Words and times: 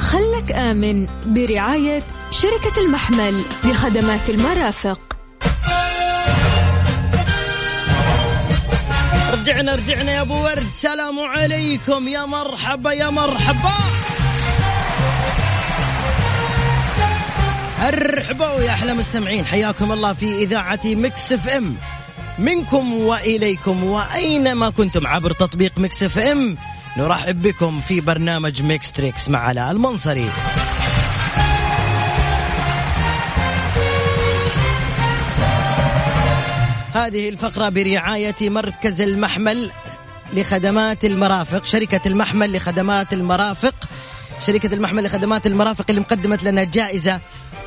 خلك 0.00 0.52
آمن 0.52 1.06
برعاية 1.26 2.02
شركة 2.30 2.80
المحمل 2.80 3.42
لخدمات 3.64 4.30
المرافق. 4.30 5.00
رجعنا 9.32 9.74
رجعنا 9.74 10.12
يا 10.12 10.20
أبو 10.20 10.44
ورد. 10.44 10.66
سلام 10.72 11.20
عليكم. 11.20 12.08
يا 12.08 12.24
مرحبا 12.24 12.92
يا 12.92 13.10
مرحبا. 13.10 13.72
مرحبا 17.84 18.50
ويا 18.50 18.70
أحلى 18.70 18.94
مستمعين 18.94 19.46
حياكم 19.46 19.92
الله 19.92 20.12
في 20.12 20.42
إذاعة 20.42 20.80
Mix 20.84 21.32
FM. 21.32 21.76
منكم 22.38 22.92
وإليكم 22.94 23.84
وأينما 23.84 24.70
كنتم 24.70 25.06
عبر 25.06 25.32
تطبيق 25.32 25.78
Mix 25.78 26.02
FM. 26.02 26.56
نرحب 26.96 27.42
بكم 27.42 27.80
في 27.80 28.00
برنامج 28.00 28.62
Mix 28.62 28.92
Trix 28.92 29.28
مع 29.28 29.38
علاء 29.38 29.70
المنصري. 29.70 30.28
هذه 36.94 37.28
الفقرة 37.28 37.68
برعاية 37.68 38.34
مركز 38.42 39.00
المحمل 39.00 39.70
لخدمات 40.32 41.04
المرافق 41.04 41.64
شركة 41.64 42.00
المحمل 42.06 42.56
لخدمات 42.56 43.12
المرافق. 43.12 43.74
شركة 44.46 44.74
المحمل 44.74 45.04
لخدمات 45.04 45.46
المرافق 45.46 45.84
اللي 45.88 46.00
مقدمت 46.00 46.42
لنا 46.42 46.64
جائزة 46.64 47.20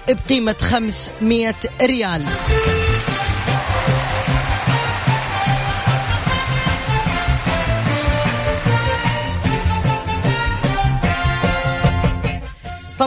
بقيمة 0.10 0.56
500 0.62 1.56
ريال. 1.82 2.26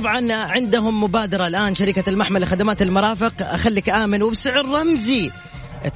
طبعا 0.00 0.32
عندهم 0.32 1.02
مبادرة 1.02 1.46
الآن 1.46 1.74
شركة 1.74 2.10
المحمل 2.10 2.42
لخدمات 2.42 2.82
المرافق. 2.82 3.56
خليك 3.56 3.88
آمن 3.88 4.22
وبسعر 4.22 4.64
رمزي. 4.64 5.30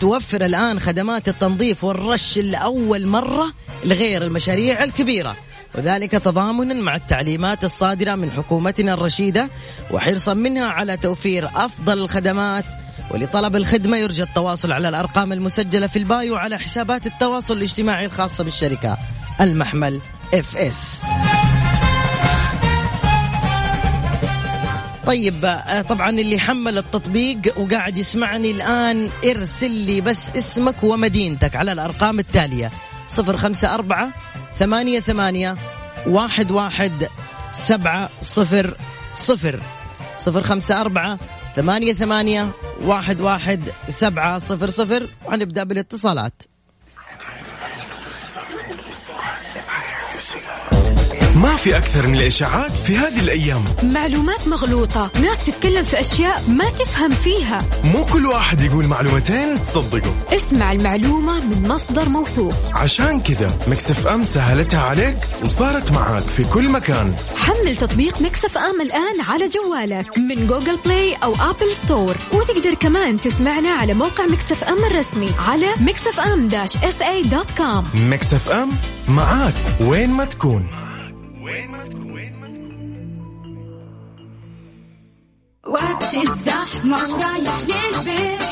توفر 0.01 0.45
الآن 0.45 0.81
خدمات 0.81 1.29
التنظيف 1.29 1.85
والرش 1.85 2.39
لأول 2.39 3.07
مرة 3.07 3.53
لغير 3.85 4.23
المشاريع 4.23 4.85
الكبيرة. 4.85 5.37
وذلك 5.75 6.11
تضامنا 6.11 6.75
مع 6.75 6.97
التعليمات 6.97 7.65
الصادرة 7.65 8.15
من 8.15 8.31
حكومتنا 8.31 8.95
الرشيدة 8.95 9.51
وحرصا 9.91 10.35
منها 10.35 10.67
على 10.67 10.97
توفير 10.97 11.47
أفضل 11.47 11.99
الخدمات. 11.99 12.65
ولطلب 13.11 13.57
الخدمة 13.57 13.97
يرجى 13.97 14.23
التواصل 14.23 14.73
على 14.73 14.89
الأرقام 14.89 15.33
المسجلة 15.33 15.87
في 15.87 15.99
البايو 15.99 16.37
على 16.37 16.59
حسابات 16.59 17.07
التواصل 17.07 17.57
الاجتماعي 17.57 18.07
الخاصة 18.07 18.45
بالشركة 18.45 18.99
المحمل 19.41 20.01
إف 20.35 20.57
إس. 20.57 21.03
طيب 25.07 25.45
آه، 25.45 25.83
طبعا 25.83 26.11
اللي 26.11 26.39
حمل 26.39 26.79
التطبيق 26.79 27.59
وقاعد 27.59 27.99
يسمعني 27.99 28.51
الآن 28.51 29.09
ارسل 29.25 29.71
لي 29.71 30.01
بس 30.01 30.31
اسمك 30.37 30.83
ومدينتك 30.83 31.57
على 31.57 31.73
الأرقام 31.73 32.19
التالية. 32.19 32.71
صفر 33.09 33.37
خمسة 33.37 33.75
أربعة 33.75 34.09
ثمانية 34.59 35.01
ثمانية 35.01 35.57
واحد 36.07 36.51
واحد 36.51 37.09
سبعة 37.53 38.11
صفر 38.21 38.77
صفر. 39.15 39.61
صفر 40.19 40.43
خمسة 40.43 40.81
أربعة 40.81 41.19
ثمانية 41.57 41.93
ثمانية 41.93 42.51
واحد 42.83 43.21
واحد 43.21 43.61
سبعة 43.89 44.39
صفر 44.39 44.71
صفر. 44.71 45.07
وحنبدأ 45.27 45.65
بالاتصالات. 45.65 46.43
ما 51.45 51.57
في 51.57 51.77
أكثر 51.77 52.07
من 52.07 52.15
الإشاعات 52.15 52.71
في 52.71 52.97
هذه 52.97 53.19
الأيام. 53.19 53.65
معلومات 53.83 54.49
مغلوطة 54.49 55.11
ناس 55.21 55.47
تتكلم 55.47 55.83
في 55.83 56.01
أشياء 56.01 56.43
ما 56.49 56.65
تفهم 56.65 57.11
فيها. 57.11 57.59
مو 57.85 58.05
كل 58.05 58.27
واحد 58.27 58.61
يقول 58.61 58.87
معلومتين 58.87 59.55
تصدقوا 59.75 60.13
اسمع 60.33 60.73
المعلومة 60.73 61.41
من 61.45 61.69
مصدر 61.69 62.09
موثوق. 62.09 62.55
عشان 62.75 63.21
كذا 63.21 63.59
Mix 63.67 63.97
F 63.97 64.07
M 64.07 64.23
سهلتها 64.23 64.81
عليك 64.81 65.17
وصارت 65.45 65.93
معاك 65.93 66.23
في 66.23 66.45
كل 66.45 66.69
مكان. 66.69 67.15
حمل 67.37 67.77
تطبيق 67.77 68.23
Mix 68.23 68.59
FM 68.59 68.81
الآن 68.81 69.21
على 69.29 69.49
جوالك 69.49 70.19
من 70.19 70.47
Google 70.47 70.79
Play 70.85 71.15
أو 71.15 71.35
Apple 71.35 71.73
Store. 71.73 72.17
وتقدر 72.33 72.75
كمان 72.75 73.21
تسمعنا 73.21 73.71
على 73.71 73.95
موقع 73.95 74.27
Mix 74.27 74.65
FM 74.65 74.85
الرسمي 74.85 75.31
على 75.39 75.69
Mix 75.81 76.21
FM 76.21 76.49
dash 76.49 76.77
SA 76.77 77.03
dot 77.03 77.51
com 77.51 77.91
مكسف 77.95 78.51
أم 78.51 78.71
معاك 79.09 79.55
وين 79.81 80.11
ما 80.11 80.25
تكون. 80.25 80.84
وقت 85.75 86.15
الزحمة 86.15 86.97
ورايح 86.97 87.59
للبيت. 87.69 88.43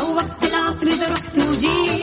أو 0.00 0.14
وقت 0.16 0.42
العصر 0.42 0.86
إذا 0.86 1.12
رحت 1.12 1.38
وجيت. 1.38 1.93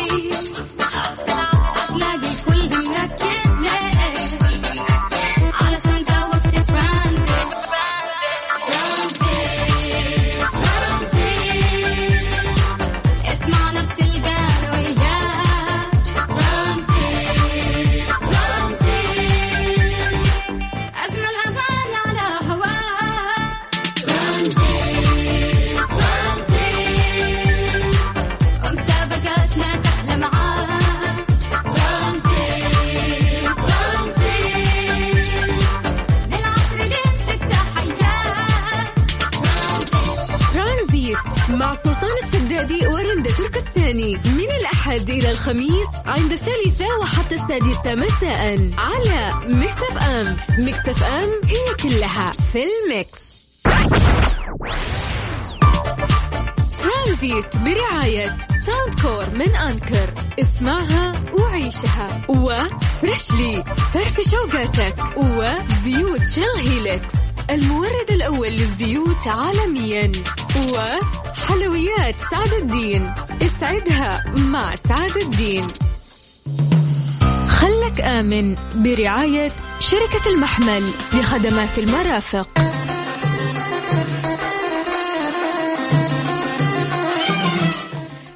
ترانزيت 41.12 41.50
مع 41.50 41.74
سلطان 41.74 42.10
الشدادي 42.24 42.88
ورندا 42.88 43.32
تركستاني 43.32 44.18
من 44.26 44.52
الأحد 44.60 45.10
إلى 45.10 45.32
الخميس 45.32 45.88
عند 46.06 46.32
الثالثة 46.32 46.86
وحتى 47.02 47.36
السادسة 47.36 47.96
مساء 47.96 48.70
على 48.78 49.34
Mix 49.48 49.98
FM 49.98 50.38
Mix 50.60 51.04
FM 51.04 51.30
هي 51.46 51.74
كلها 51.84 52.32
في 52.54 52.64
ال 52.64 52.79
mix. 52.79 53.42
Transit 56.84 57.58
برعاية 57.58 58.38
Soundcore 58.66 59.26
من 59.40 59.56
Anker. 59.56 60.14
اسمعها 60.40 61.14
وعيشها. 61.34 62.22
و 62.28 62.43
Freshly. 62.43 63.64
أوقاتك. 64.34 64.96
وزيوت 65.18 66.28
Shell 66.28 66.68
Helix 66.70 67.31
المورد 67.52 68.12
الأول 68.12 68.48
للزيوت 68.48 69.28
عالميا 69.28 70.12
وحلويات 70.56 72.16
سعد 72.32 72.54
الدين. 72.62 73.14
اسعدها 73.42 74.26
مع 74.38 74.76
سعد 74.76 75.18
الدين. 75.18 75.68
خلك 77.48 78.02
آمن 78.02 78.56
برعاية 78.76 79.52
شركة 79.80 80.30
المحمل 80.30 80.92
لخدمات 81.14 81.78
المرافق. 81.80 82.48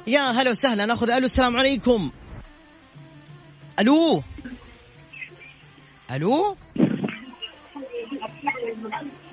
يا 0.06 0.30
هلا 0.30 0.50
وسهلا 0.50 0.86
ناخذ 0.86 1.10
ألو 1.10 1.26
السلام 1.26 1.56
عليكم. 1.56 2.10
ألو؟ 3.80 4.22
ألو؟ 6.10 6.56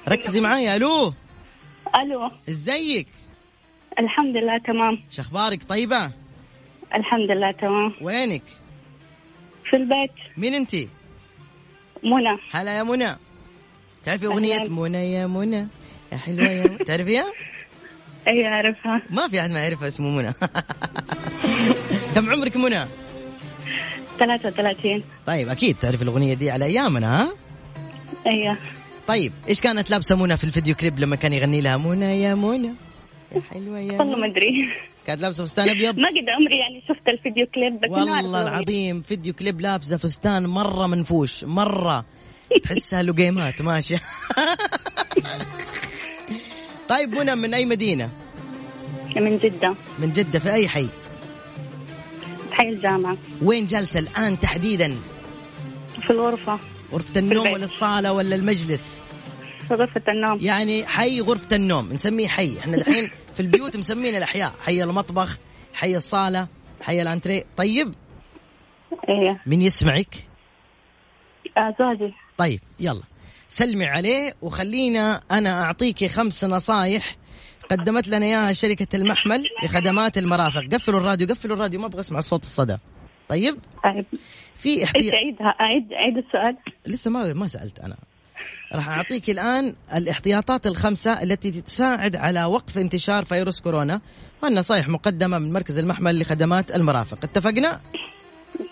ركزي 0.10 0.42
معايا 0.42 0.76
ألو؟ 0.76 1.14
ألو. 2.02 2.32
إزيك؟ 2.50 3.08
الحمد 4.00 4.38
لله 4.38 4.58
تمام. 4.58 5.00
شخبارك 5.12 5.64
طيبة؟ 5.64 6.12
الحمد 6.96 7.32
لله 7.32 7.52
تمام. 7.52 7.94
وينك؟ 8.02 8.44
في 9.70 9.76
البيت. 9.76 10.12
مين 10.38 10.54
أنت؟ 10.54 10.76
منى. 12.04 12.38
هلا 12.52 12.78
يا 12.78 12.84
منى. 12.84 13.16
تعرفي 14.06 14.26
أغنية. 14.26 14.60
منى 14.60 15.14
يا 15.14 15.28
منى؟ 15.28 15.68
يا 16.12 16.18
حلوة 16.18 16.48
يا 16.48 16.68
منى. 16.68 16.78
تعرفيها؟ 16.78 17.26
اي 18.28 18.48
أعرفها. 18.48 19.02
ما 19.10 19.28
في 19.28 19.40
أحد 19.42 19.52
ما 19.52 19.64
يعرفها 19.64 19.88
اسمه 19.88 20.10
منى. 20.10 20.34
كم 22.16 22.30
عمرك 22.32 22.58
منى؟ 22.58 22.86
33 24.20 25.04
طيب 25.26 25.50
أكيد 25.50 25.76
تعرف 25.76 26.02
الأغنية 26.02 26.34
دي 26.34 26.52
على 26.52 26.66
أيامنا 26.66 27.22
ها؟ 27.22 27.34
أيوه 28.28 28.58
طيب 29.08 29.32
إيش 29.50 29.62
كانت 29.62 29.90
لابسة 29.90 30.16
منى 30.16 30.38
في 30.38 30.44
الفيديو 30.44 30.76
كليب 30.76 31.00
لما 31.00 31.16
كان 31.16 31.34
يغني 31.34 31.62
لها؟ 31.62 31.78
منى 31.78 32.22
يا 32.22 32.36
منى. 32.36 32.74
حلوة 33.52 33.80
يا 33.80 34.00
والله 34.00 34.18
ما 34.18 34.26
أدري. 34.26 34.70
كانت 35.08 35.22
لابسة 35.22 35.46
فستان 35.46 35.70
أبيض؟ 35.70 35.96
ما 35.98 36.08
قد 36.10 36.30
عمري 36.30 36.58
يعني 36.60 36.82
شفت 36.88 37.08
الفيديو 37.08 37.48
كليب 37.56 37.82
بس 37.82 37.90
والله. 37.90 38.42
العظيم 38.42 39.02
فيديو 39.02 39.34
كليب 39.34 39.62
لابسة 39.62 39.98
فستان 39.98 40.46
مرة 40.46 40.88
منفوش 40.88 41.44
مرة. 41.44 42.06
تحسها 42.64 43.04
لقيمات 43.04 43.62
ماشية 43.62 44.02
طيب 46.90 47.10
منى 47.16 47.36
من 47.36 47.54
أي 47.54 47.66
مدينة؟ 47.66 48.10
من 49.16 49.38
جدة. 49.38 49.76
من 50.00 50.12
جدة 50.12 50.40
في 50.40 50.54
أي 50.54 50.68
حي؟ 50.68 50.88
حي 52.52 52.70
الجامعة. 52.70 53.18
وين 53.42 53.66
جالسة 53.66 54.00
الآن 54.00 54.40
تحديدا؟ 54.40 54.96
في 56.04 56.10
الغرفة. 56.10 56.60
غرفة 56.94 57.20
النوم. 57.20 57.52
ولا 57.52 57.66
الصالة 57.66 58.14
ولا 58.14 58.36
المجلس؟ 58.36 59.02
غرفة 59.72 60.02
النوم. 60.08 60.40
يعني 60.42 60.88
حي 60.88 61.22
غرفة 61.22 61.56
النوم 61.56 61.94
نسميه 61.94 62.28
حي. 62.28 62.60
إحنا 62.60 62.78
دحين 62.78 63.12
في 63.34 63.40
البيوت 63.40 63.78
مسمين 63.78 64.16
الأحياء. 64.16 64.54
حي 64.60 64.84
المطبخ 64.84 65.38
حي 65.74 65.98
الصالة 65.98 66.48
حي 66.82 67.02
الأنتري 67.02 67.44
طيب؟ 67.58 67.94
إيه. 69.10 69.42
مين 69.46 69.62
يسمعك؟ 69.62 70.16
آه 71.58 71.76
زوجي 71.80 72.14
طيب 72.38 72.60
يلا. 72.80 73.04
سلمي 73.48 73.86
عليه 73.86 74.34
وخلينا 74.42 75.22
أنا 75.32 75.62
أعطيكي 75.62 76.10
خمس 76.10 76.44
نصايح 76.44 77.16
قدمت 77.72 78.08
لنا 78.08 78.26
إياها 78.26 78.54
شركة 78.54 78.96
المحمل 78.96 79.44
لخدمات 79.64 80.18
المرافق. 80.18 80.64
قفلوا 80.74 81.00
الراديو 81.00 81.28
قفلوا 81.28 81.56
الراديو. 81.56 81.80
ما 81.80 81.86
أبغى 81.86 82.00
أسمع 82.00 82.20
صوت 82.20 82.44
الصدى. 82.44 82.78
طيب؟ 83.30 83.58
طيب. 83.84 84.06
في 84.58 84.84
احتياط 84.84 85.14
اعيدها 85.14 85.48
اعيد 85.60 85.94
أعيد 85.94 86.18
السؤال. 86.18 86.58
لسه 86.88 87.12
ما 87.12 87.34
ما 87.34 87.48
سألت 87.48 87.80
أنا. 87.80 87.96
راح 88.74 88.90
أعطيك 88.90 89.30
الآن 89.30 89.76
الاحتياطات 89.96 90.68
الخمسة 90.68 91.24
التي 91.24 91.52
تساعد 91.52 92.16
على 92.16 92.46
وقف 92.46 92.78
انتشار 92.78 93.26
فيروس 93.26 93.62
كورونا 93.62 94.02
والنصائح 94.44 94.88
مقدمة 94.88 95.40
من 95.40 95.54
مركز 95.54 95.78
المحمل 95.78 96.20
لخدمات 96.20 96.76
المرافق. 96.76 97.18
اتفقنا؟ 97.24 97.82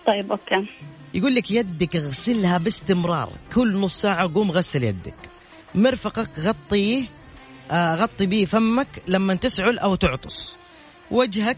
طيب 0.07 0.31
أوكي. 0.31 0.65
يقول 1.13 1.35
لك 1.35 1.51
يدك 1.51 1.95
اغسلها 1.95 2.57
باستمرار. 2.57 3.29
كل 3.55 3.73
نص 3.73 4.01
ساعة 4.01 4.33
قوم 4.33 4.51
غسل 4.51 4.83
يدك. 4.83 5.15
مرفقك 5.75 6.39
غطيه 6.39 7.03
آه 7.71 7.95
غطي 7.95 8.25
بيه 8.25 8.45
فمك 8.45 8.87
لما 9.07 9.35
تسعل 9.35 9.79
أو 9.79 9.95
تعطس. 9.95 10.57
وجهك 11.11 11.57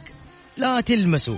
لا 0.58 0.82
تلمسه. 0.82 1.38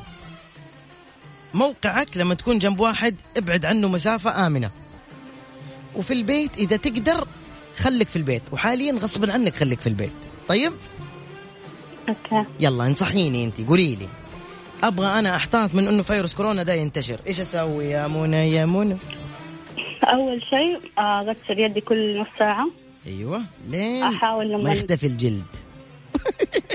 موقعك 1.56 2.18
لما 2.18 2.34
تكون 2.34 2.60
جنب 2.60 2.80
واحد 2.80 3.16
ابعد 3.38 3.66
عنه 3.66 3.88
مسافة 3.88 4.48
آمنة. 4.48 4.72
وفي 5.96 6.14
البيت 6.14 6.58
إذا 6.58 6.78
تقدر 6.78 7.28
خليك 7.78 8.08
في 8.08 8.16
البيت 8.16 8.42
وحاليا 8.52 8.94
غصبا 8.94 9.34
عنك 9.34 9.56
خليك 9.56 9.82
في 9.82 9.88
البيت. 9.88 10.14
طيب؟ 10.48 10.74
أوكي. 12.10 12.50
يلا 12.60 12.88
انصحيني 12.88 13.44
أنت 13.44 13.68
قولي 13.68 13.96
لي. 13.96 14.08
أبغى 14.84 15.20
أنا 15.20 15.36
أحتاط 15.36 15.76
من 15.76 15.88
إنه 15.88 16.04
فيروس 16.04 16.34
كورونا 16.34 16.64
ده 16.64 16.74
ينتشر. 16.74 17.20
إيش 17.28 17.40
أسوي 17.40 17.86
يا 17.86 18.08
منى 18.08 18.52
يا 18.52 18.66
منى؟ 18.66 18.98
أول 20.04 20.42
شيء 20.44 20.80
آه، 20.98 21.20
أغسل 21.20 21.60
يدي 21.60 21.82
كل 21.82 22.20
نص 22.20 22.28
ساعة. 22.40 22.68
أيوه 23.08 23.44
لين 23.70 24.04
أحاول 24.04 24.52
ما 24.52 24.58
لما 24.58 24.74
يختفي 24.74 25.08
الجلد. 25.08 25.46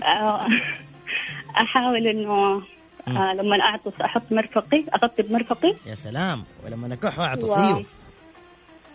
آه، 0.03 0.47
أحاول 1.62 2.06
إنه 2.06 2.62
آه 3.08 3.32
لما 3.35 3.61
اعطس 3.61 4.00
أحط 4.00 4.23
مرفقي 4.31 4.85
أغطي 4.94 5.23
بمرفقي. 5.23 5.75
يا 5.87 5.94
سلام. 5.94 6.43
ولما 6.64 6.88
نكح 6.88 7.19
واعطس 7.19 7.49
و- 7.50 7.55
أيوه 7.56 7.85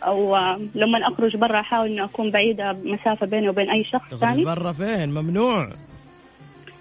أو 0.04 0.36
لما 0.76 1.08
أخرج 1.08 1.38
برا 1.38 1.60
أحاول 1.60 1.88
انه 1.92 2.04
أكون 2.06 2.32
بعيدة 2.32 2.72
مسافة 2.84 3.26
بيني 3.26 3.50
وبين 3.50 3.70
أي 3.70 3.84
شخص 3.84 4.14
ثاني. 4.20 4.46
برا 4.46 4.72
فين؟ 4.72 5.10
ممنوع. 5.10 5.64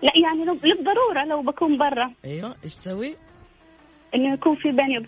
لا 0.03 0.12
يعني 0.23 0.44
لو- 0.44 0.59
للضرورة 0.65 1.25
لو 1.29 1.43
بكون 1.43 1.79
برا. 1.79 2.11
أيوه 2.25 2.55
إيش 2.65 2.75
تسوي؟ 2.75 3.17
انه 4.15 4.32
يكون 4.32 4.56
في 4.56 4.71
بيني 4.73 5.06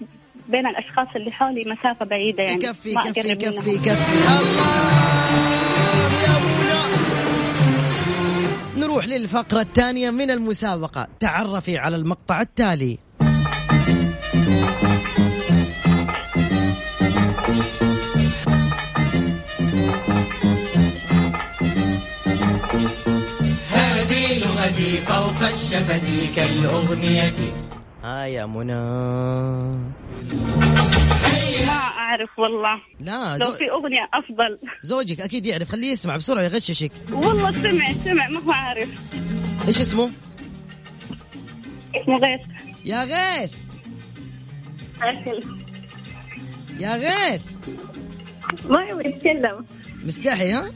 بين 0.49 0.67
الأشخاص 0.67 1.09
اللي 1.17 1.33
حولي 1.33 1.65
مسافة 1.71 2.05
بعيدة 2.05 2.43
يعني 2.43 2.65
يكفي 2.65 2.91
يكفي 2.91 3.29
يكفي. 3.31 3.71
يكفي. 3.71 4.13
الله 6.27 6.66
نروح 8.97 9.09
للفقرة 9.09 9.61
الثانية 9.61 10.11
من 10.11 10.31
المسابقة. 10.31 11.07
تعرفي 11.21 11.79
على 11.79 11.97
المقطع 11.97 12.41
التالي. 12.41 12.99
هذه 23.71 24.39
لغتي 24.39 24.99
فوق 25.07 25.43
الشفتي 25.43 26.27
كالأغنية. 26.37 27.33
ها 28.05 28.25
يا 28.25 28.47
منى. 28.47 29.87
ما 31.67 31.73
أعرف 31.73 32.39
والله. 32.39 32.81
لا 33.01 33.39
لو 33.39 33.47
زو... 33.47 33.53
في 33.57 33.71
أغنية 33.71 34.09
أفضل. 34.15 34.59
زوجك 34.83 35.21
أكيد 35.21 35.47
يعرف 35.47 35.69
خليه 35.69 35.91
يسمع 35.91 36.17
بسرعة 36.17 36.43
يغششك. 36.43 36.93
والله 37.13 37.51
سمع 37.53 37.93
سمع 38.05 38.29
ما 38.29 38.41
هو 38.41 38.53
عارف. 38.53 38.89
إيش 39.69 39.81
اسمه؟ 39.81 40.11
اسمه 41.95 42.19
غيث. 42.19 42.41
يا 42.85 43.05
غيث! 43.05 43.51
يا 46.81 46.97
غيث! 46.97 47.43
ما 48.65 48.83
يتكلم. 49.05 49.67
مستحي 50.05 50.53
ها؟ 50.53 50.71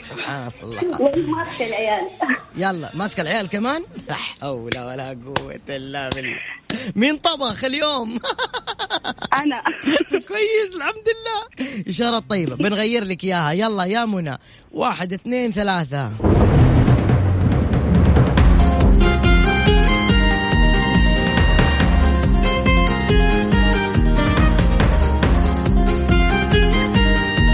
سبحان 0.00 0.50
الله. 0.62 0.82
ماسك 1.14 1.62
العيال. 1.62 2.10
يلا 2.56 2.90
ماسك 2.96 3.20
العيال 3.20 3.48
كمان؟ 3.48 3.82
لا 4.08 4.14
حول 4.14 4.78
ولا 4.78 5.08
قوة 5.08 5.60
إلا 5.68 6.08
بالله. 6.08 6.57
مين 6.96 7.16
طبخ 7.16 7.64
اليوم. 7.64 8.18
أنا. 9.42 9.62
كويس 10.28 10.76
الحمد 10.76 11.04
لله. 11.08 11.68
إشارة 11.88 12.18
طيبة. 12.18 12.56
بنغير 12.56 13.04
لك 13.04 13.24
إياها. 13.24 13.52
يلا 13.52 13.84
يا 13.84 14.04
منى. 14.04 14.38
واحد 14.72 15.12
اثنين 15.12 15.52
ثلاثة. 15.52 16.10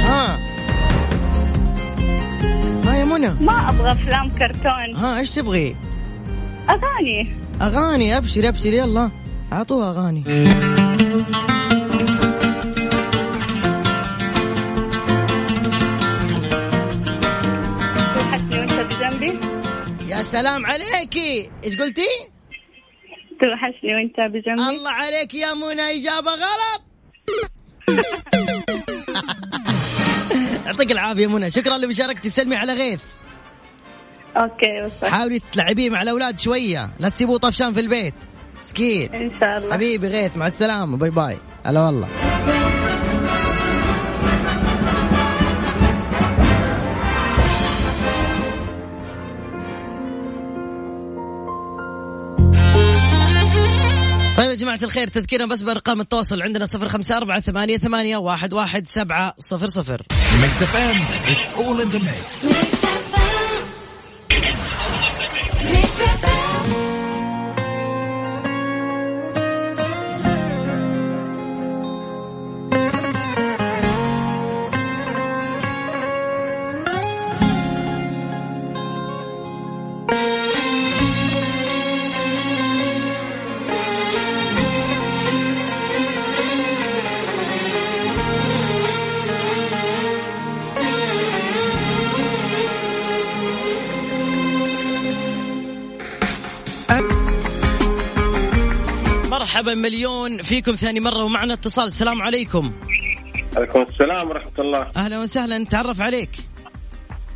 ها. 0.05 0.39
ها 2.85 2.95
يا 2.95 3.05
منى. 3.05 3.29
ما 3.41 3.69
أبغى 3.69 3.93
أفلام 3.93 4.31
كرتون. 4.31 4.95
ها 4.97 5.19
إيش 5.19 5.35
تبغي؟ 5.35 5.77
أغاني. 6.69 7.44
أغاني 7.63 8.17
ابشري 8.17 8.49
ابشري 8.49 8.77
يلا. 8.77 9.11
أعطوها 9.53 9.91
أغاني. 9.91 10.25
يا 20.09 20.23
سلام 20.23 20.67
عليكي 20.67 21.51
إيش 21.65 21.77
قلتي؟ 21.77 22.07
توحشني 23.41 23.95
وأنت 23.95 24.21
بجنبي 24.35 24.77
الله 24.77 24.91
عليك 24.91 25.35
يا 25.35 25.55
منى 25.55 25.83
إجابة 25.83 26.31
غلط. 26.31 26.83
يعطيك 30.67 30.93
العافية 30.93 31.23
يا 31.23 31.29
منى. 31.29 31.51
شكرا 31.51 31.79
لمشاركتي 31.79 32.29
سلمي 32.29 32.57
على 32.57 32.75
غيث. 32.75 33.01
okay 34.37 34.83
وصل. 34.85 35.07
حاولي 35.07 35.41
تلعبيه 35.53 35.91
مع 35.91 36.03
الأولاد 36.03 36.39
شوية. 36.39 36.91
لا 37.01 37.09
تسيبوه 37.09 37.39
طفشان 37.39 37.75
في 37.75 37.81
البيت. 37.81 38.15
مسكين. 38.59 39.15
إن 39.15 39.31
شاء 39.41 39.59
الله. 39.59 39.73
حبيبي 39.73 40.09
غيث 40.09 40.37
مع 40.37 40.47
السلامة. 40.47 40.97
bye 40.97 41.11
bye. 41.11 41.39
هلا 41.67 41.81
والله. 41.87 42.09
طيب 54.37 54.51
يا 54.51 54.55
جماعة 54.55 54.79
الخير 54.83 55.09
تذكيرا 55.09 55.47
بس 55.47 55.63
بأرقام 55.63 56.01
التواصل 56.01 56.43
عندنا 56.43 56.67
صفر 56.67 56.89
خمسة 56.89 57.17
أربعة 57.17 57.41
ثمانية, 57.41 57.79
ثمانية 57.79 58.17
واحد, 58.17 58.53
واحد 58.53 58.87
سبعة 58.87 59.35
صفر 59.39 59.67
صفر. 59.67 60.03
ميكس 60.41 60.63
اف 60.63 60.77
ام 60.77 60.97
اتس 61.33 61.55
اول 61.55 61.81
ان 61.81 61.89
ذا 61.89 61.99
ميكس 61.99 62.47
مرحبا 99.55 99.75
مليون 99.75 100.43
فيكم 100.43 100.73
ثاني 100.73 101.01
مرة 101.01 101.25
ومعنا 101.25 101.55
اتصال. 101.55 101.87
السلام 101.87 102.23
عليكم. 102.23 102.73
عليكم 103.57 103.83
السلام 103.83 104.29
ورحمة 104.29 104.53
الله. 104.59 104.91
أهلا 104.97 105.21
وسهلا 105.21 105.59
نتعرف 105.59 106.01
عليك. 106.01 106.31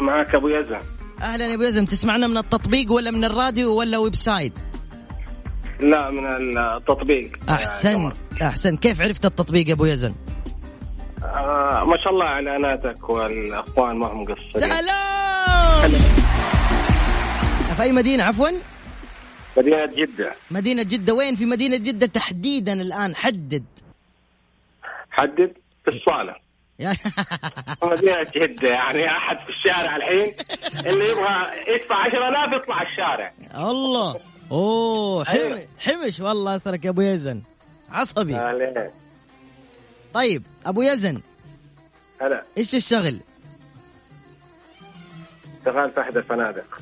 معك 0.01 0.35
أبو 0.35 0.49
يزن. 0.49 0.79
أهلا 1.23 1.47
يا 1.47 1.55
أبو 1.55 1.63
يزن 1.63 1.87
تسمعنا 1.87 2.27
من 2.27 2.37
التطبيق 2.37 2.93
ولا 2.93 3.11
من 3.11 3.25
الراديو 3.25 3.75
ولا 3.75 3.99
website؟ 3.99 4.53
لا 5.81 6.11
من 6.11 6.59
التطبيق. 6.59 7.39
أحسن 7.49 8.13
أحسن. 8.43 8.77
كيف 8.77 9.01
عرفت 9.01 9.25
التطبيق 9.25 9.69
يا 9.69 9.75
أبو 9.75 9.85
يزن؟ 9.85 10.15
آه 11.23 11.85
ما 11.85 11.97
شاء 12.05 12.13
الله 12.13 12.27
إعلاناتك 12.27 13.09
والأخوان 13.09 13.97
ما 13.97 14.07
هم 14.07 14.25
قصرين. 14.25 14.69
سلام! 14.71 15.91
في 17.77 17.83
أي 17.83 17.93
مدينة 17.93 18.25
عفوا؟ 18.25 18.49
مدينة 19.57 19.87
جدة. 19.87 20.33
مدينة 20.51 20.83
جدة. 20.83 21.15
وين 21.15 21.37
في 21.37 21.45
مدينة 21.45 21.77
جدة 21.77 22.07
تحديدا 22.07 22.73
الآن؟ 22.73 23.17
حدد. 23.17 23.65
حدد 25.11 25.53
في 25.85 25.91
الصالة. 25.91 26.37
يا- 26.79 26.93
مدينة 27.93 28.23
جدة 28.37 28.69
يعني 28.71 29.07
أحد 29.07 29.37
في 29.45 29.49
الشارع 29.49 29.97
الحين. 29.97 30.35
اللي 30.87 31.09
يبغى 31.11 31.75
يدفع 31.75 31.95
10000 31.97 32.63
يطلع 32.63 32.83
الشارع. 32.83 33.33
الله. 33.55 34.21
أوه 34.51 35.25
حم... 35.25 35.33
أيوة. 35.37 35.69
حمش. 35.79 36.21
والله 36.21 36.57
أثرك 36.57 36.85
يا 36.85 36.91
أبو 36.91 37.01
يزن. 37.01 37.43
عصبي. 37.91 38.35
عليه 38.35 38.93
طيب 40.15 40.43
أبو 40.67 40.83
يزن. 40.83 41.21
هلا. 42.21 42.43
إيش 42.59 42.75
الشغل؟ 42.75 43.21
شغال 45.65 45.91
في 45.91 46.01
أحد 46.01 46.17
الفنادق. 46.17 46.81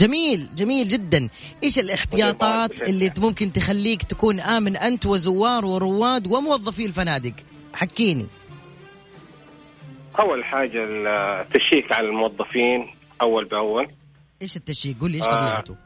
جميل 0.00 0.46
جميل 0.56 0.88
جدا. 0.88 1.28
إيش 1.64 1.78
الاحتياطات 1.78 2.78
طيب، 2.78 2.88
اللي 2.88 3.12
ممكن 3.18 3.52
تخليك 3.52 4.02
تكون 4.02 4.40
آمن 4.40 4.76
أنت 4.76 5.06
وزوار 5.06 5.64
ورواد 5.64 6.26
وموظفي 6.26 6.86
الفنادق؟ 6.86 7.32
حكيني. 7.74 8.26
أول 10.20 10.44
حاجة 10.44 10.84
التشيك 10.84 11.92
على 11.92 12.08
الموظفين 12.08 12.90
أول 13.22 13.44
بأول. 13.44 13.88
إيش 14.42 14.56
التشيك 14.56 14.98
قول 15.00 15.10
لي 15.10 15.16
إيش 15.16 15.26
آه. 15.26 15.30
طبيعته؟ 15.30 15.76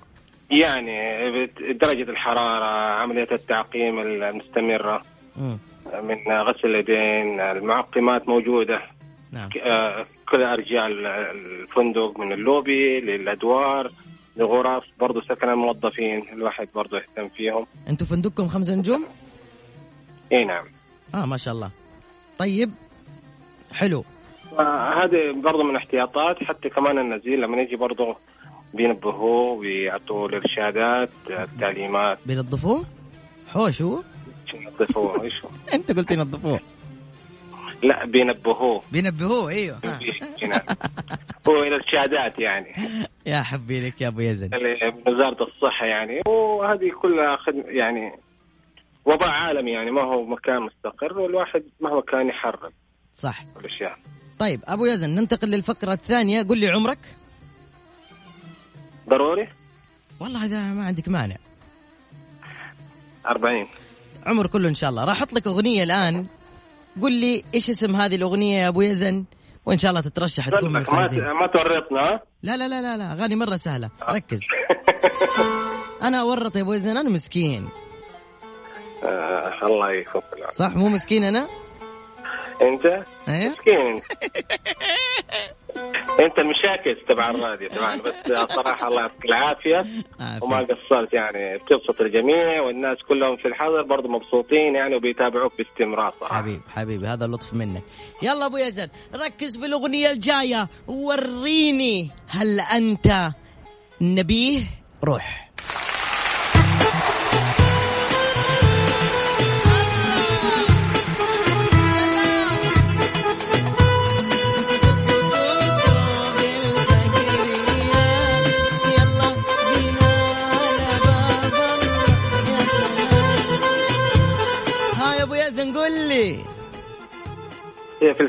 يعني 0.51 0.97
بت- 1.31 1.81
درجة 1.83 2.11
الحرارة 2.11 3.01
عملية 3.03 3.29
التعقيم 3.33 3.99
المستمرة. 4.01 5.03
مم. 5.37 5.59
من 6.03 6.17
غسل 6.33 6.69
اليدين 6.69 7.41
المعقمات 7.41 8.29
موجودة. 8.29 8.81
نعم. 9.33 9.49
آه، 9.63 10.07
كل 10.35 10.43
أرجاء 10.43 10.87
الفندق 10.87 12.21
من 12.21 12.33
اللوبي 12.33 13.01
للأدوار 13.01 13.91
لغرف 14.37 14.85
برضو 15.01 15.21
سكن 15.21 15.49
الموظفين 15.49 16.25
الواحد 16.33 16.69
برضو 16.75 16.97
يهتم 16.97 17.29
فيهم. 17.29 17.67
أنتوا 17.89 18.07
فندقكم 18.07 18.49
خمسة 18.49 18.75
نجوم؟ 18.75 19.07
إي 20.33 20.45
نعم. 20.45 20.65
آه 21.15 21.27
ما 21.27 21.37
شاء 21.37 21.55
الله. 21.55 21.71
طيب 22.39 22.71
حلو. 23.73 24.05
آه، 24.59 25.05
هذه 25.05 25.41
برضو 25.45 25.63
من 25.63 25.77
احتياطات 25.77 26.45
حتى 26.45 26.69
كمان 26.69 26.99
النزيل 26.99 27.41
لما 27.41 27.63
يجي 27.63 27.77
برضو 27.77 28.15
بينبهوه 28.75 29.61
بيعطوا 29.61 30.29
الإرشادات 30.29 31.11
التعليمات. 31.31 32.19
بينظفوه؟ 32.27 32.85
حوش 33.49 33.83
هو؟ 33.83 34.03
ينظفوه 34.55 35.23
إيش؟ 35.23 35.43
أنت 35.75 35.93
قلت 35.93 36.11
ينظفوه. 36.11 36.61
لا 37.83 38.05
بينبهوه. 38.07 38.83
بينبهوه 38.93 39.51
أيوه. 39.51 39.79
هو 41.49 41.57
الارشادات 41.57 42.39
يعني. 42.39 42.75
يا 43.27 43.43
حبي 43.43 43.89
لك 43.89 44.01
يا 44.01 44.09
أبو 44.09 44.21
يزن. 44.21 44.51
وزارة 45.07 45.43
الصحة 45.45 45.87
يعني. 45.87 46.21
وهذه 46.27 46.91
كلها 47.03 47.37
خدمه 47.37 47.65
يعني 47.67 48.13
وضع 49.05 49.31
عالمي 49.31 49.71
يعني 49.71 49.91
ما 49.91 50.03
هو 50.03 50.25
مكان 50.25 50.63
مستقر 50.63 51.19
والواحد 51.19 51.63
مهما 51.81 52.01
كان 52.01 52.29
يحرم 52.29 52.71
صح. 53.15 53.45
الاشياء 53.61 53.97
طيب 54.39 54.61
أبو 54.65 54.87
يزن 54.87 55.11
ننتقل 55.11 55.49
للفقرة 55.49 55.93
الثانية. 55.93 56.43
قل 56.43 56.59
لي 56.59 56.69
عمرك. 56.69 56.99
ضروري؟ 59.09 59.49
والله 60.21 60.45
إذا 60.45 60.75
ما 60.75 60.85
عندك 60.85 61.09
مانع. 61.09 61.37
40 63.27 63.67
عمر 64.27 64.47
كله 64.47 64.69
إن 64.69 64.75
شاء 64.75 64.91
الله. 64.91 65.05
راح 65.05 65.17
أحط 65.17 65.33
لك 65.33 65.47
أغنية 65.47 65.83
الآن. 65.83 66.27
قل 67.03 67.13
لي 67.13 67.45
إيش 67.55 67.71
اسم 67.71 67.97
هذه 67.97 68.17
الأغنية 68.17 68.63
يا 68.63 68.69
أبو 68.69 68.83
يزن؟ 68.83 69.25
وإن 69.67 69.79
شاء 69.79 69.91
الله 69.91 70.01
تترشح 70.01 70.49
تكون 70.49 70.73
من 70.73 70.81
الفائزين 70.81 71.23
ما 71.23 71.47
تورطنا 71.47 72.21
لا 72.43 72.57
لا 72.57 72.69
لا 72.69 72.83
لا 72.83 72.97
لا 72.97 73.13
أغاني 73.13 73.37
مرة 73.37 73.57
سهلة. 73.57 73.91
ركز. 74.09 74.41
أنا 76.03 76.21
أورط 76.21 76.57
يا 76.57 76.63
أبو 76.63 76.73
يزن 76.73 76.97
أنا 76.97 77.11
مسكين. 77.11 77.69
آه 79.05 79.67
الله 79.67 79.91
العافية. 79.91 80.49
صح 80.55 80.77
مو 80.77 80.89
مسكين 80.89 81.25
أنا؟ 81.25 81.49
أنت؟ 82.63 83.05
إيه؟ 83.29 83.49
مسكين. 83.49 84.01
انت 86.21 86.39
المشاكس 86.39 87.05
تبع 87.09 87.31
الراديو 87.31 87.69
تبعنا 87.69 88.03
بس 88.03 88.15
صراحة 88.55 88.89
الله 88.89 89.01
يعطيك 89.01 89.25
العافية. 89.25 89.87
وما. 90.41 90.59
قصرت 90.59 91.13
يعني 91.13 91.57
بتبسط 91.59 92.01
الجميع 92.01 92.61
والناس 92.63 92.99
كلهم 93.09 93.37
في 93.37 93.49
الحضر 93.49 93.83
برضو 93.83 94.09
مبسوطين 94.09 94.75
يعني 94.75 94.97
وبيتابعوك 94.97 95.53
باستمرار 95.59 96.15
صراحة. 96.21 96.37
حبيب 96.37 96.61
حبيبي 96.69 97.07
هذا 97.07 97.27
لطف 97.27 97.55
منك. 97.55 97.83
يلا 98.23 98.47
أبو 98.47 98.57
يزن 98.57 98.89
ركز 99.15 99.59
في 99.59 99.67
الأغنية 99.67 100.11
الجاية 100.11 100.69
وريني 100.89 102.11
هل 102.29 102.61
أنت 102.61 103.31
نبيه 104.01 104.61
روح. 105.05 105.44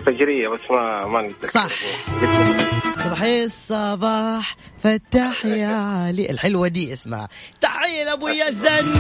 الفجرية 0.08 0.48
بس 0.48 0.60
ما 0.72 1.06
ما 1.08 1.32
صح. 1.54 1.70
صباحي 3.04 3.44
الصباح 3.44 4.56
فتح 4.84 5.46
يا 5.46 5.68
علي. 6.08 6.30
الحلوة 6.30 6.68
دي 6.68 6.94
اسمها. 6.94 7.28
تحية 7.62 8.04
لأبو 8.04 8.28
يزن. 8.28 8.94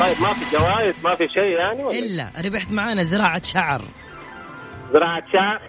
طيب 0.00 0.20
ما 0.22 0.32
في 0.32 0.56
جوائز 0.56 0.94
ما 1.04 1.14
في 1.14 1.28
شيء 1.28 1.58
يعني 1.58 1.84
ولا 1.84 1.98
إلا 1.98 2.26
ربحت 2.44 2.72
معانا 2.72 3.02
زراعة 3.04 3.42
شعر. 3.42 3.82
زراعة 4.92 5.22
شعر؟ 5.32 5.60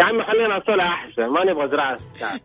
يا 0.00 0.04
عمي 0.04 0.22
خلينا 0.24 0.60
صلة 0.66 0.86
أحسن. 0.88 1.22
ما 1.22 1.52
نبغى 1.52 1.68
زراعة 1.68 1.98
شعر. 2.20 2.38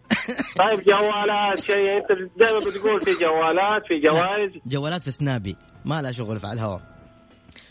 طيب 0.57 0.83
جوالات 0.83 1.59
شيء. 1.59 1.97
أنت 1.97 2.29
دائما 2.39 2.57
بتقول 2.59 3.01
في 3.01 3.11
جوالات 3.13 3.87
في 3.87 3.99
جوائز. 3.99 4.51
جوالات 4.65 5.03
في 5.03 5.11
سنابي. 5.11 5.55
ما 5.85 6.01
لها 6.01 6.11
شغل 6.11 6.39
في 6.39 6.47
على 6.47 6.53
الهواء. 6.59 6.81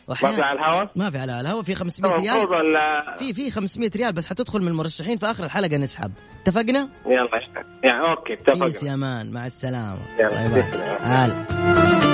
ما 0.08 0.14
في 0.14 0.42
على 0.42 0.58
الهواء 0.58 0.90
ما 0.96 1.10
في 1.10 1.18
على 1.18 1.40
الهواء 1.40 1.62
في 1.62 1.74
500 1.74 2.12
المفروض 2.12 2.50
ريال. 2.50 3.18
في 3.18 3.32
في 3.32 3.50
500 3.50 3.90
ريال 3.96 4.12
بس 4.12 4.26
حتدخل 4.26 4.62
من 4.62 4.68
المرشحين 4.68 5.16
في 5.16 5.26
آخر 5.26 5.44
الحلقة 5.44 5.76
نسحب. 5.76 6.12
اتفقنا؟ 6.42 6.88
يلا 7.06 7.28
يعني 7.84 8.00
okay 8.00 8.34
peace 8.34 8.76
اتفقنا 8.76 8.90
يا 8.90 8.96
man. 8.96 9.30
مع 9.30 9.46
السلامة. 9.46 9.98
يلا، 10.18 10.28
bye 10.28 10.48
bye. 10.48 10.62
تسلم. 10.62 10.96
هلا. 11.00 12.07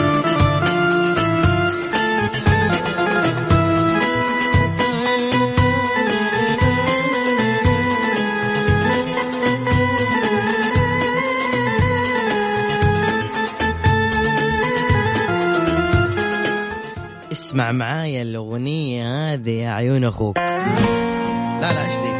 اسمع 17.65 17.73
معايا 17.73 18.23
الأغنية 18.23 19.33
هذه 19.33 19.51
يا 19.51 19.71
عيون 19.71 20.05
أخوك. 20.05 20.39
لا 20.39 21.73
لا 21.73 21.85
إيش 21.85 21.97
دي؟ 21.97 22.11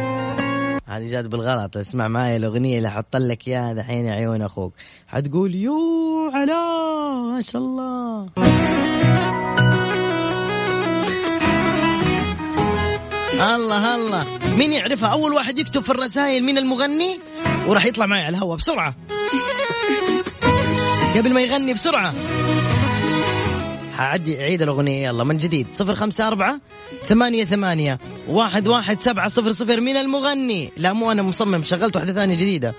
هذه 0.87 1.11
جات 1.11 1.25
بالغلط. 1.25 1.77
اسمع 1.77 2.07
معايا 2.07 2.37
الأغنية 2.37 2.77
اللي 2.77 2.91
حط 2.91 3.15
لك 3.15 3.47
إياها 3.47 3.73
دحين 3.73 4.05
يا 4.05 4.13
عيون 4.13 4.41
أخوك. 4.41 4.73
حتقول 5.07 5.55
يو 5.55 6.31
علا 6.33 6.55
ما 7.33 7.41
شاء 7.41 7.61
الله. 7.61 8.25
الله 13.55 13.95
الله. 13.95 14.25
مين 14.57 14.73
يعرفها؟ 14.73 15.09
أول 15.09 15.33
واحد 15.33 15.59
يكتب 15.59 15.81
في 15.81 15.89
الرسائل 15.89 16.43
مين 16.43 16.57
المغني؟ 16.57 17.19
وراح 17.67 17.85
يطلع 17.85 18.05
معي 18.05 18.23
على 18.23 18.37
الهواء 18.37 18.57
بسرعة. 18.57 18.95
قبل 21.15 21.33
ما 21.33 21.41
يغني 21.41 21.73
بسرعة. 21.73 22.13
حعدي 23.97 24.43
عيد 24.43 24.61
الأغنية. 24.61 25.07
يلا 25.07 25.23
من 25.23 25.37
جديد. 25.37 25.67
صفر 25.73 25.95
خمسة 25.95 26.27
أربعة 26.27 26.59
ثمانية 27.09 27.45
ثمانية 27.45 27.99
واحد 28.27 28.67
واحد 28.67 29.01
سبعة 29.01 29.29
صفر 29.29 29.51
صفر 29.51 29.81
من 29.81 29.97
المغني. 29.97 30.69
لا 30.77 30.93
مو 30.93 31.11
أنا 31.11 31.21
مصمم. 31.21 31.63
شغلت 31.63 31.95
واحدة 31.95 32.13
ثانية 32.13 32.35
جديدة. 32.35 32.73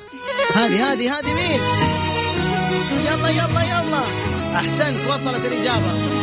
هذه 0.54 0.92
هذه 0.92 1.18
هذه 1.18 1.35
مين؟ 1.35 1.61
يلا 3.06 3.28
يلا 3.28 3.62
يلا. 3.62 4.02
أحسنت 4.56 5.11
وصلت 5.11 5.44
الإجابة. 5.44 6.16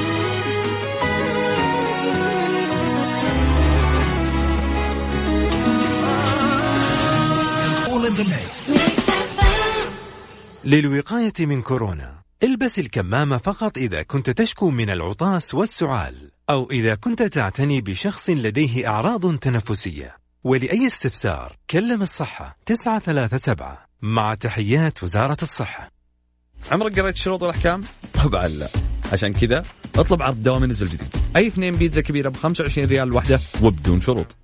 للوقاية 10.65 11.33
من 11.39 11.61
كورونا. 11.61 12.22
البس 12.43 12.79
الكمامة 12.79 13.37
فقط 13.37 13.77
إذا 13.77 14.03
كنت 14.03 14.29
تشكو 14.29 14.69
من 14.69 14.89
العطاس 14.89 15.53
والسعال 15.53 16.31
أو 16.49 16.71
إذا 16.71 16.95
كنت 16.95 17.23
تعتني 17.23 17.81
بشخص 17.81 18.29
لديه 18.29 18.87
أعراض 18.87 19.37
تنفسية. 19.37 20.17
ولأي 20.43 20.87
استفسار 20.87 21.57
كلم 21.69 22.01
الصحة 22.01 22.57
937 22.65 23.75
مع 24.01 24.35
تحيات 24.35 25.03
وزارة 25.03 25.37
الصحة. 25.41 25.91
عمرك 26.71 26.99
قريت 26.99 27.15
الشروط 27.15 27.41
والأحكام؟ 27.41 27.83
طبعا 28.23 28.47
لا 28.47 28.69
عشان 29.11 29.33
كذا 29.33 29.63
أطلب 29.95 30.21
عرض 30.21 30.43
دوامي 30.43 30.67
نزل 30.67 30.87
جديد 30.89 31.07
أي 31.35 31.47
اثنين 31.47 31.75
بيتزا 31.75 32.01
كبيرة 32.01 32.29
ب 32.29 32.37
25 32.37 32.87
ريال 32.87 33.07
الواحده 33.07 33.39
وبدون 33.61 34.01
شروط. 34.01 34.37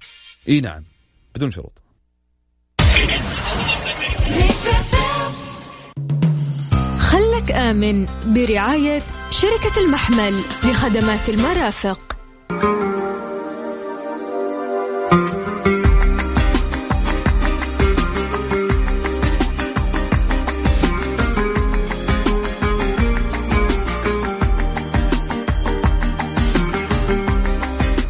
إي 0.49 0.61
نعم 0.61 0.83
بدون 1.35 1.51
شروط. 1.51 1.81
آمن 7.51 8.07
برعاية 8.25 9.01
شركة 9.31 9.79
المحمل 9.79 10.41
لخدمات 10.63 11.29
المرافق. 11.29 11.99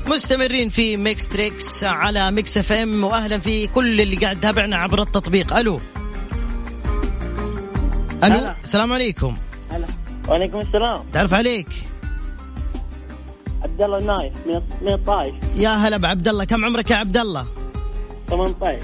مستمرين 0.07 0.69
في 0.69 0.97
Mix 0.97 1.27
Trix 1.27 1.83
على 1.83 2.31
Mix 2.31 2.57
FM 2.57 3.03
واهلا 3.03 3.39
في 3.39 3.67
كل 3.67 4.01
اللي 4.01 4.15
قاعد 4.15 4.37
يتابعنا 4.37 4.77
عبر 4.77 5.01
التطبيق. 5.01 5.57
ألو. 5.57 5.79
ألو 8.23 8.35
هلا. 8.35 8.55
السلام 8.63 8.93
عليكم. 8.93 9.37
وعليكم 10.29 10.59
السلام. 10.59 11.03
تعرف 11.13 11.33
عليك؟ 11.33 11.67
عبد 13.63 13.81
الله 13.81 13.97
النايف 13.97 14.33
من 14.81 14.93
الطائف 14.93 15.35
يا 15.55 15.69
هلا 15.69 15.97
بعبد 15.97 16.27
الله. 16.27 16.43
كم 16.45 16.65
عمرك 16.65 16.91
يا 16.91 16.95
عبد 16.95 17.17
الله؟ 17.17 17.47
18 18.29 18.79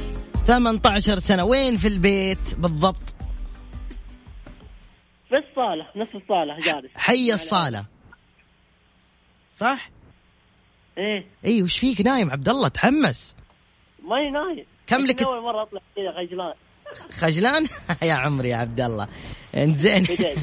18 0.47 1.19
سنة. 1.19 1.43
وين 1.43 1.77
في 1.77 1.87
البيت 1.87 2.37
بالضبط؟ 2.57 3.15
في 5.29 5.35
الصالة 5.49 5.85
نفس 5.95 6.15
الصالة 6.15 6.59
جالس. 6.59 6.91
حي 6.95 7.33
الصالة. 7.33 7.85
صح؟ 9.57 9.89
إيه. 10.97 11.25
اي 11.45 11.63
وش 11.63 11.79
فيك 11.79 12.01
نايم 12.01 12.31
عبد 12.31 12.49
الله؟ 12.49 12.67
تحمس. 12.67 13.35
ماني 14.03 14.31
نايم. 14.31 14.65
كم 14.87 15.05
لك- 15.05 15.21
أول 15.23 15.41
مرة 15.43 15.61
أطلع 15.61 15.81
كذا 15.95 16.11
خجلان 16.11 16.53
خجلان؟ 17.19 17.67
يا 18.01 18.13
عمري 18.13 18.49
يا 18.49 18.57
عبد 18.57 18.81
الله. 18.81 19.07
انزين. 19.57 20.03
بدأت. 20.09 20.37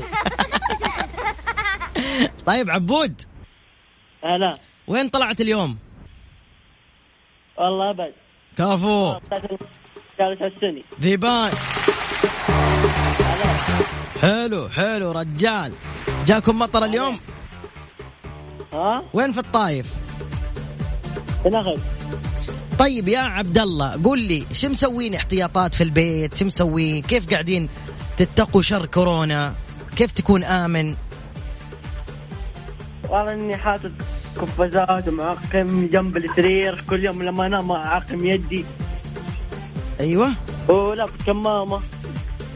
طيب 2.46 2.70
عبود. 2.70 3.22
هلا. 4.24 4.58
وين 4.86 5.08
طلعت 5.08 5.40
اليوم؟ 5.40 5.78
والله 7.56 7.90
أبد. 7.90 8.12
كفو 8.58 9.14
جالس 10.18 10.42
السني. 10.42 10.84
ذيبان. 11.00 11.52
حلو 14.22 14.68
حلو 14.68 15.12
رجال. 15.12 15.72
جاكم 16.26 16.58
مطر 16.58 16.84
اليوم؟ 16.84 17.20
ها؟ 18.72 19.02
وين 19.12 19.32
في 19.32 19.38
الطايف؟ 19.38 19.86
بناخذ 21.44 21.80
طيب 22.82 23.08
يا 23.08 23.18
عبد 23.18 23.58
الله 23.58 24.02
قول 24.04 24.20
لي 24.20 24.44
شو 24.52 24.68
مسوين 24.68 25.14
احتياطات 25.14 25.74
في 25.74 25.84
البيت؟ 25.84 26.36
شو 26.36 26.44
مسوين؟ 26.44 27.02
كيف 27.02 27.30
قاعدين 27.30 27.68
تتقوا 28.16 28.62
شر 28.62 28.86
كورونا؟ 28.86 29.54
كيف 29.96 30.12
تكون 30.12 30.44
آمن؟ 30.44 30.94
والله 33.08 33.32
إني 33.32 33.56
حاطط 33.56 33.90
قفازات 34.40 35.08
ومعقم 35.08 35.88
جنب 35.92 36.16
السرير 36.16 36.84
كل 36.90 37.04
يوم 37.04 37.22
لما 37.22 37.46
أنام 37.46 37.72
اعقم 37.72 38.26
يدي. 38.26 38.64
أيوه. 40.00 40.32
ولابس 40.68 41.12
كمامة. 41.26 41.80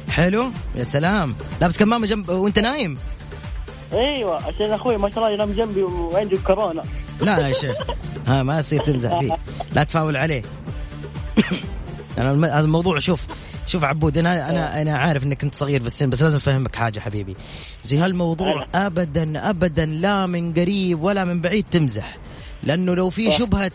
حلو. 0.08 0.50
يا 0.74 0.84
سلام. 0.84 1.34
لابس 1.60 1.78
كمامة 1.78 2.06
جنب 2.06 2.28
وأنت 2.28 2.58
نايم؟ 2.58 2.98
أيوه 3.92 4.46
عشان 4.46 4.70
أخوي 4.70 4.96
ما 4.96 5.10
شاء 5.10 5.18
الله 5.18 5.30
ينام 5.30 5.52
جنبي 5.52 5.82
وعنده 5.82 6.38
كورونا. 6.46 6.82
لا 7.20 7.40
لا 7.40 7.48
يا 7.48 7.52
شيخ. 7.52 7.76
ها 8.26 8.42
ما 8.42 8.60
يصير 8.60 8.82
تمزح 8.82 9.20
فيه. 9.20 9.35
لا 9.76 9.82
تفاول 9.82 10.16
عليه. 10.16 10.42
أنا 12.18 12.30
هذا 12.32 12.64
الموضوع 12.64 12.98
شوف 12.98 13.26
شوف 13.66 13.84
عبود 13.84 14.18
أنا 14.18 14.50
أنا 14.50 14.82
أنا 14.82 14.98
عارف 14.98 15.24
إنك 15.24 15.44
انت 15.44 15.54
صغير 15.54 15.80
في 15.80 15.86
السن 15.86 16.10
بس 16.10 16.22
لازم 16.22 16.36
أفهمك 16.36 16.76
حاجة 16.76 17.00
حبيبي. 17.00 17.36
زي 17.84 17.98
هالموضوع 17.98 18.66
ابدا 18.74 19.50
ابدا 19.50 19.86
لا 19.86 20.26
من 20.26 20.54
قريب 20.54 21.02
ولا 21.02 21.24
من 21.24 21.40
بعيد 21.40 21.64
تمزح. 21.70 22.16
لأنه 22.62 22.94
لو 22.94 23.10
في. 23.10 23.32
شبهة 23.32 23.70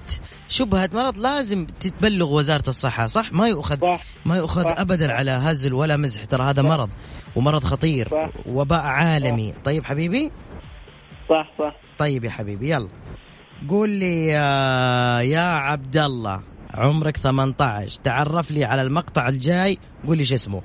شبهة 0.48 0.90
مرض 0.94 1.18
لازم 1.18 1.66
تتبلغ 1.66 2.34
وزارة 2.34 2.70
الصحة 2.70 3.08
صح؟ 3.08 3.34
ما 3.34 3.48
يؤخذ 3.48 3.82
صح. 3.82 4.04
ما 4.26 4.38
يؤخذ 4.38 4.64
صح. 4.64 4.80
ابدا 4.80 5.14
على 5.14 5.32
هزل 5.32 5.74
ولا 5.74 5.98
مزح. 5.98 6.26
ترى 6.26 6.44
هذا 6.44 6.62
مرض 6.62 6.90
ومرض 7.36 7.64
خطير 7.64 8.08
صح. 8.12 8.30
وباء 8.46 8.82
عالمي. 8.82 9.54
طيب 9.66 9.86
حبيبي؟ 9.86 10.32
صح 11.30 11.52
صح. 11.60 11.76
طيب 11.98 12.24
يا 12.24 12.30
حبيبي 12.30 12.70
يلا. 12.70 12.88
قول 13.69 13.89
لي 13.89 14.28
يا, 14.28 15.21
يا 15.21 15.54
عبد 15.54 15.97
الله 15.97 16.41
عمرك 16.74 17.17
18 17.17 18.02
تعرف 18.04 18.52
لي 18.52 18.65
على 18.65 18.82
المقطع 18.82 19.28
الجاي 19.28 19.78
قول 20.08 20.17
لي 20.17 20.26
شو 20.26 20.36
اسمه. 20.36 20.62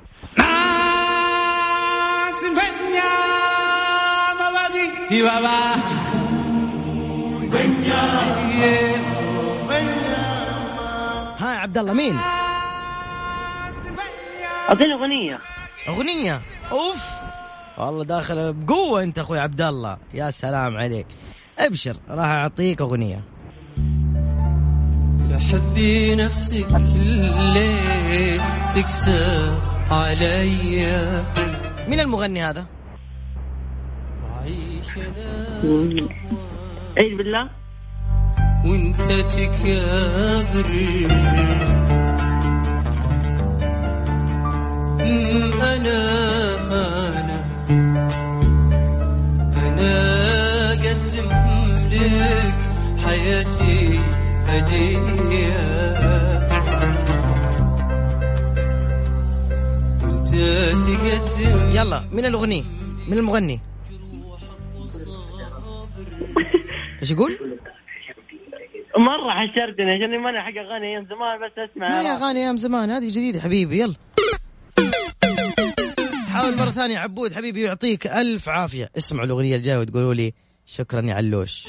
ها 11.39 11.53
يا 11.53 11.59
عبد 11.59 11.77
الله 11.77 11.93
مين 11.93 12.17
اعطيني 14.69 14.93
أغنية. 14.93 15.39
أغنية؟ 15.87 16.41
أوف. 16.71 17.03
والله 17.77 18.03
داخل 18.03 18.53
بقوة 18.53 19.03
أنت 19.03 19.19
أخوي 19.19 19.39
عبد 19.39 19.61
الله 19.61 19.97
يا 20.13 20.31
سلام 20.31 20.77
عليك. 20.77 21.07
أبشر 21.59 21.97
راح 22.09 22.25
أعطيك 22.25 22.81
أغنية. 22.81 23.23
تحبي 25.29 26.15
نفسك 26.15 26.67
ليه 27.53 28.41
تكسر 28.75 29.57
عليا 29.91 31.25
مين 31.87 31.99
المغني 31.99 32.43
هذا؟ 32.43 32.65
عيد 36.97 37.17
بالله. 37.17 37.49
وأنت 38.65 39.01
تكابر. 39.11 40.69
أمم، 45.01 45.61
أنا 45.61 45.99
أنا. 47.19 47.39
أنا 49.67 50.16
حياتي 53.07 53.99
هدية. 54.45 55.57
وانت 60.03 60.29
تقدم 60.87 61.75
يلا 61.75 62.03
مين 62.11 62.25
الاغني 62.25 62.65
مين 63.07 63.17
المغني؟ 63.17 63.59
إيش 67.01 67.11
يقول؟ 67.11 67.37
مرة 68.97 69.31
حشرتني 69.31 69.91
عشان 69.91 70.19
ما 70.19 70.29
أنا 70.29 70.41
حق 70.41 70.57
أغاني 70.57 70.87
أيام 70.87 71.05
زمان 71.05 71.39
بس 71.45 71.71
أسمع. 71.71 71.87
ما 71.87 72.01
هي 72.01 72.07
أغاني 72.07 72.39
أيام 72.39 72.57
زمان 72.57 72.89
هذه 72.89 73.11
جديدة 73.11 73.41
حبيبي 73.41 73.79
يلا. 73.79 73.95
حاول 76.29 76.57
مرة 76.57 76.69
ثانية 76.69 76.99
عبود 76.99 77.33
حبيبي 77.33 77.61
يعطيك 77.61 78.07
ألف 78.07 78.49
عافية. 78.49 78.89
اسمعوا 78.97 79.25
الأغنية 79.25 79.55
الجاية 79.55 79.77
وتقولوا 79.77 80.13
لي 80.13 80.33
شكرا 80.65 81.01
يا 81.01 81.13
علوش. 81.13 81.67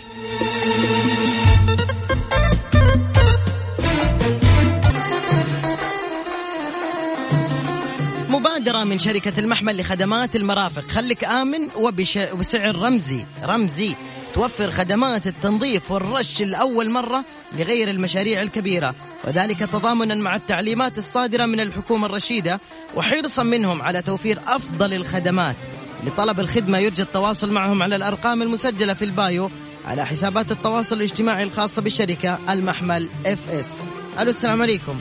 مبادرة 8.69 8.85
من 8.85 8.99
شركة 8.99 9.41
المحمل 9.41 9.81
لخدمات 9.81 10.37
المرافق. 10.37 10.83
خليك 10.83 11.25
آمن. 11.25 11.69
وبسعر 11.77 12.77
رمزي. 12.77 13.25
رمزي. 13.45 13.95
توفر 14.35 14.71
خدمات 14.71 15.27
التنظيف 15.27 15.91
والرش 15.91 16.43
لأول 16.43 16.91
مرة 16.91 17.25
لغير 17.59 17.91
المشاريع 17.91 18.43
الكبيرة. 18.43 18.95
وذلك 19.25 19.59
تضامنا 19.59 20.15
مع 20.15 20.37
التعليمات 20.37 20.99
الصادرة 20.99 21.47
من 21.47 21.61
الحكومة 21.61 22.07
الرشيدة. 22.07 22.61
وحرصا 22.95 23.43
منهم 23.43 23.83
على 23.83 24.03
توفير 24.03 24.39
أفضل 24.47 24.95
الخدمات. 24.95 25.57
لطلب 26.05 26.41
الخدمة 26.41 26.79
يرجى 26.79 27.03
التواصل 27.03 27.51
معهم 27.51 27.83
على 27.83 27.97
الأرقام 27.97 28.43
المسجلة 28.43 28.95
في 28.95 29.05
البايو 29.05 29.51
على 29.85 30.07
حسابات 30.07 30.53
التواصل 30.53 30.97
الاجتماعي 30.97 31.43
الخاصة 31.43 31.83
بالشركة 31.83 32.39
المحمل 32.51 33.09
FS. 33.27 33.71
ألو 34.19 34.31
السلام 34.31 34.63
عليكم. 34.63 35.01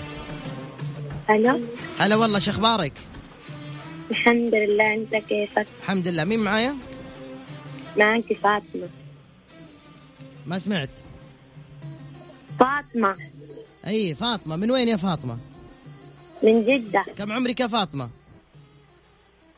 ألو. 1.30 1.62
هلا 2.00 2.16
والله 2.16 2.40
شو 2.40 2.52
أخبارك؟ 2.52 2.94
الحمد 4.12 4.56
لله 4.56 4.94
انت 4.94 5.16
كيفك؟ 5.16 5.68
الحمد 5.82 6.08
لله. 6.08 6.24
مين 6.24 6.40
معايا؟ 6.40 6.76
معك 7.98 8.34
فاطمة. 8.34 8.90
ما 10.46 10.60
سمعت. 10.60 10.90
فاطمة. 12.60 13.16
أي 13.88 14.16
فاطمة. 14.16 14.56
من 14.56 14.72
وين 14.72 14.88
يا 14.88 14.98
فاطمة؟ 14.98 15.38
من 16.44 16.64
جدة. 16.66 17.06
كم 17.18 17.32
عمرك 17.32 17.60
يا 17.60 17.68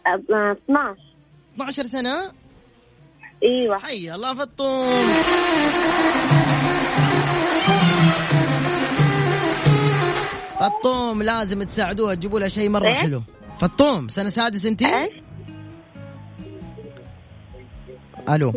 آه، 0.07 0.51
12 0.65 1.01
12 1.55 1.83
سنة؟ 1.83 2.31
إيوه. 3.43 3.77
حي 3.77 4.15
الله 4.15 4.33
فطوم 4.35 4.87
فطوم 10.59 11.23
لازم 11.23 11.63
تساعدوها 11.63 12.15
تجيبوا 12.15 12.39
لها 12.39 12.47
شيء 12.47 12.69
مرة 12.69 12.87
إيه؟ 12.87 12.93
حلو. 12.93 13.21
فطوم 13.59 14.07
سنة 14.07 14.29
سادس 14.29 14.65
انتي؟ 14.65 14.85
إيش؟ 14.85 15.11
ألو 18.29 18.53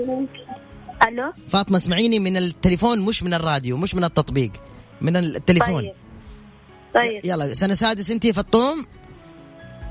ألو 1.08 1.32
فاطمة 1.48 1.76
اسمعيني 1.76 2.18
من 2.18 2.36
التليفون 2.36 3.00
مش 3.00 3.22
من 3.22 3.34
الراديو 3.34 3.76
مش 3.76 3.94
من 3.94 4.04
التطبيق 4.04 4.52
من 5.00 5.16
التليفون 5.16 5.82
طيب 5.82 5.94
طيب 6.94 7.24
يلا 7.24 7.54
سنة 7.54 7.74
سادس 7.74 8.10
انتي 8.10 8.32
فطوم 8.32 8.86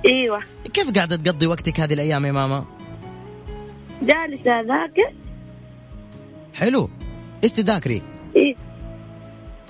إيوه 0.06 0.44
كيف 0.74 0.92
قاعدة 0.92 1.16
تقضي 1.16 1.48
وقتك 1.48 1.80
هذه 1.80 1.94
الأيام 1.94 2.26
يا 2.26 2.32
ماما؟ 2.32 2.66
جالسة 4.02 4.60
أذاكر 4.60 5.14
حلو 6.54 6.90
إيش 7.44 7.52
تذاكري؟ 7.52 8.02
إيه. 8.36 8.56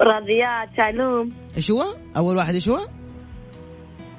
رياضيات 0.01 0.80
علوم 0.80 1.32
إيش 1.58 1.71
هو؟ 1.71 1.86
أول 2.17 2.36
واحد 2.36 2.54
إيش 2.54 2.69
هو؟ 2.69 2.88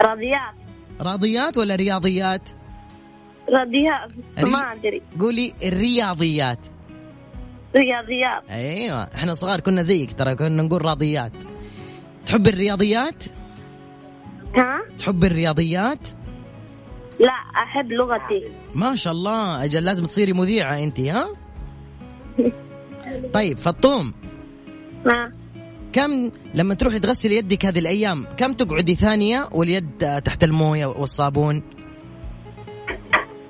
رياضيات 0.02 0.61
رياضيات 1.02 1.56
ولا 1.58 1.74
رياضيات؟ 1.74 2.42
رياضيات 3.48 4.10
ري- 4.38 4.50
ما 4.50 4.72
أدري 4.72 5.02
قولي 5.20 5.52
الرياضيات 5.64 6.58
رياضيات 7.76 8.50
أيوه 8.50 9.02
إحنا 9.02 9.34
صغار 9.34 9.60
كنا 9.60 9.82
زيك 9.82 10.12
ترى 10.18 10.36
كنا 10.36 10.62
نقول 10.62 10.84
راضيات 10.84 11.32
تحب 12.26 12.46
الرياضيات؟ 12.48 13.24
ها 14.56 14.82
تحب 14.98 15.24
الرياضيات؟ 15.24 15.98
لا 17.20 17.32
أحب 17.62 17.92
لغتي 17.92 18.42
ما 18.74 18.96
شاء 18.96 19.12
الله 19.12 19.64
أجل 19.64 19.84
لازم 19.84 20.04
تصيري 20.04 20.32
مذيعة 20.32 20.78
انت 20.82 21.00
ها؟ 21.00 21.26
طيب 23.32 23.58
فطوم 23.58 24.12
ها 25.06 25.32
كم 25.92 26.30
لما 26.54 26.74
تروحي 26.74 26.98
تغسلي 26.98 27.36
يدك 27.36 27.66
هذه 27.66 27.78
الأيام 27.78 28.26
كم 28.36 28.52
تقعدي 28.52 28.94
ثانية 28.94 29.48
واليد 29.52 30.20
تحت 30.24 30.44
الموية 30.44 30.86
والصابون؟ 30.86 31.62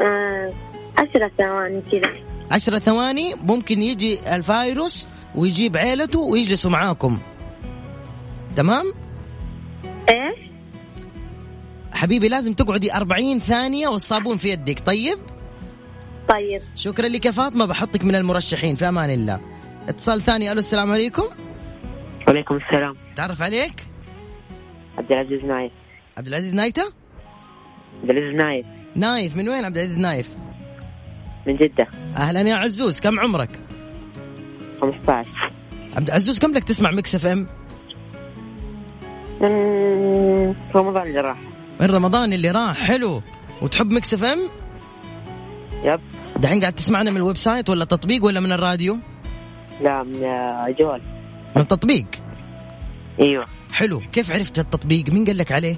آه، 0.00 0.52
عشرة 0.98 1.30
ثواني 1.38 1.82
كذا 1.92 2.12
عشرة 2.50 2.78
ثواني 2.78 3.34
ممكن 3.34 3.82
يجي 3.82 4.34
الفيروس 4.34 5.08
ويجيب 5.34 5.76
عيلته 5.76 6.20
ويجلسوا 6.20 6.70
معاكم 6.70 7.18
تمام؟ 8.56 8.92
إيش؟ 10.08 10.50
حبيبي 11.92 12.28
لازم 12.28 12.54
تقعدي 12.54 12.94
40 12.94 13.38
ثانية 13.38 13.88
والصابون 13.88 14.36
في 14.36 14.50
يدك 14.50 14.86
طيب؟ 14.86 15.18
طيب 16.28 16.62
شكرا 16.76 17.08
لك 17.08 17.26
يا 17.26 17.30
فاطمة 17.30 17.64
بحطك 17.64 18.04
من 18.04 18.14
المرشحين 18.14 18.76
في 18.76 18.88
أمان 18.88 19.10
الله 19.10 19.40
اتصال 19.88 20.22
ثاني 20.22 20.52
ألو 20.52 20.58
السلام 20.58 20.92
عليكم 20.92 21.24
وعليكم 22.28 22.56
السلام. 22.56 22.96
تعرف 23.16 23.42
عليك؟ 23.42 23.86
عبد 24.98 25.12
العزيز 25.12 25.44
نايف. 25.44 25.72
عبد 26.18 26.26
العزيز 26.26 26.54
نايف 26.54 26.92
عبد 28.02 28.10
العزيز 28.10 28.42
نايف. 28.44 28.66
نايف 28.96 29.36
من 29.36 29.48
وين 29.48 29.64
عبد 29.64 29.76
العزيز 29.76 29.98
نايف؟ 29.98 30.28
من 31.46 31.56
جدة. 31.56 31.88
أهلا 32.16 32.40
يا 32.40 32.54
عزوز 32.54 33.00
كم 33.00 33.20
عمرك؟ 33.20 33.60
15 34.80 35.52
عبد 35.96 36.08
العزوز 36.08 36.38
كم 36.38 36.52
لك 36.52 36.64
تسمع 36.64 36.90
Mix 36.90 37.14
FM؟ 37.14 37.46
من 39.40 40.54
رمضان 40.74 41.06
اللي 41.06 41.20
راح. 41.20 41.38
من 41.80 41.86
رمضان 41.86 42.32
اللي 42.32 42.50
راح 42.50 42.86
حلو. 42.86 43.22
وتحب 43.62 43.92
Mix 43.92 44.14
FM؟ 44.14 44.38
yep. 45.84 46.00
دحين 46.36 46.60
قاعد 46.60 46.72
تسمعنا 46.72 47.10
من 47.10 47.16
ال 47.16 47.36
website 47.36 47.70
ولا 47.70 47.84
تطبيق 47.84 48.24
ولا 48.24 48.40
من 48.40 48.52
الراديو؟ 48.52 48.98
لا 49.80 50.02
من 50.02 50.12
جوال 50.78 51.02
من 51.56 51.68
تطبيق. 51.68 52.06
أيوه. 53.20 53.44
حلو. 53.72 54.00
كيف 54.12 54.32
عرفت 54.32 54.58
التطبيق؟ 54.58 55.10
مين 55.10 55.24
قال 55.24 55.38
لك 55.38 55.52
عليه؟ 55.52 55.76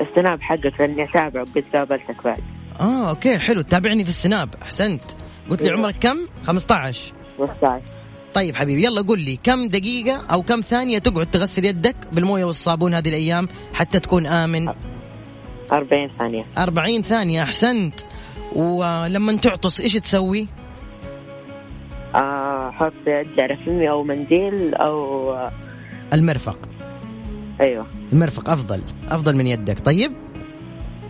السناب 0.00 0.42
حقك 0.42 0.80
لأني 0.80 1.04
أتابع 1.04 1.40
وقد 1.40 1.64
قابلتك 1.74 2.24
بعد. 2.24 2.42
آه 2.80 3.08
okay 3.10 3.38
حلو. 3.38 3.60
تابعني 3.60 4.04
في 4.04 4.10
السناب. 4.10 4.54
أحسنت. 4.62 5.02
قلت 5.50 5.62
لي 5.62 5.68
أيوة. 5.68 5.78
عمرك 5.78 5.98
كم؟ 5.98 6.16
15 6.46 7.12
15 7.38 7.82
طيب 8.34 8.56
حبيبي 8.56 8.84
يلا 8.84 9.02
قل 9.02 9.20
لي 9.20 9.38
كم 9.42 9.66
دقيقة 9.68 10.26
أو 10.32 10.42
كم 10.42 10.60
ثانية 10.60 10.98
تقعد 10.98 11.26
تغسل 11.26 11.64
يدك 11.64 11.96
بالموية 12.12 12.44
والصابون 12.44 12.94
هذه 12.94 13.08
الأيام 13.08 13.48
حتى 13.74 14.00
تكون 14.00 14.26
آمن؟ 14.26 14.68
40 15.72 16.10
ثانية. 16.10 16.44
40 16.58 17.02
ثانية 17.02 17.42
أحسنت. 17.42 17.94
ولما 18.52 19.36
تعطس 19.36 19.80
إيش 19.80 19.92
تسوي؟ 19.92 20.48
يدي 23.06 23.42
على 23.42 23.56
فمي 23.66 23.90
أو 23.90 24.02
منديل 24.02 24.74
أو 24.74 25.34
المرفق. 26.12 26.58
أيوه. 27.60 27.86
المرفق 28.12 28.50
أفضل 28.50 28.80
أفضل 29.08 29.36
من 29.36 29.46
يدك. 29.46 29.78
طيب؟ 29.80 30.12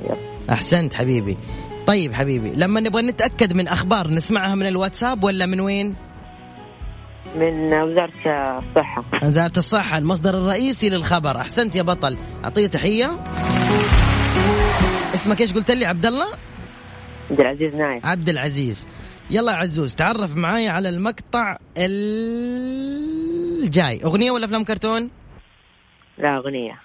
يب. 0.04 0.16
أحسنت 0.50 0.94
حبيبي. 0.94 1.36
طيب 1.86 2.12
حبيبي 2.12 2.52
لما 2.56 2.80
نبغى 2.80 3.02
نتأكد 3.02 3.52
من 3.52 3.68
أخبار 3.68 4.08
نسمعها 4.10 4.54
من 4.54 4.66
الواتساب 4.66 5.24
ولا 5.24 5.46
من 5.46 5.60
وين؟ 5.60 5.94
من 7.36 7.72
وزارة 7.72 8.12
آه، 8.26 8.58
الصحة. 8.58 9.04
وزارة 9.22 9.52
الصحة 9.56 9.98
المصدر 9.98 10.38
الرئيسي 10.38 10.88
للخبر. 10.88 11.36
أحسنت 11.36 11.76
يا 11.76 11.82
بطل. 11.82 12.16
أعطيه 12.44 12.66
تحية. 12.66 13.10
اسمك 15.14 15.40
إيش 15.40 15.52
قلت 15.52 15.70
لي؟ 15.70 15.84
عبد 15.84 16.06
الله؟ 16.06 16.26
عبد 17.30 17.40
العزيز 17.40 17.74
نايف. 17.74 18.06
عبد 18.06 18.28
العزيز. 18.28 18.86
يلا 19.30 19.52
يا 19.52 19.56
عزوز 19.56 19.94
تعرف 19.94 20.36
معايا 20.36 20.70
على 20.70 20.88
المقطع 20.88 21.58
الجاي. 23.56 24.04
أغنية 24.04 24.30
ولا 24.30 24.44
أفلام 24.44 24.64
كرتون؟ 24.64 25.10
لا 26.18 26.36
أغنية. 26.36 26.78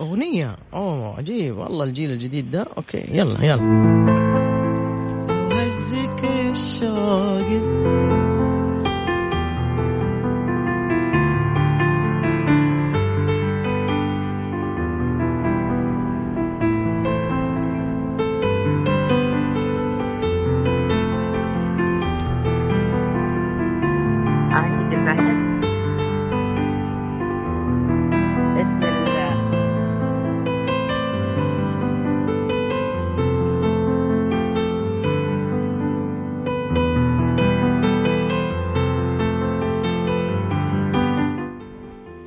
أغنية؟ 0.00 0.56
أوه 0.74 1.16
عجيب. 1.18 1.56
والله 1.56 1.84
الجيل 1.84 2.10
الجديد 2.10 2.50
ده. 2.50 2.66
أوكي 2.76 3.04
يلا 3.18 3.44
يلا. 3.44 3.90
الشوق. 6.50 8.19